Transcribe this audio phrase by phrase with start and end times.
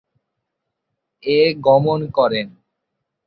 [1.23, 2.47] এ গমন করেন।